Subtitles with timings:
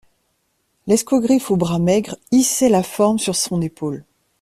[0.87, 4.03] L'escogriffe aux bras maigres hissait la forme sur son épaule.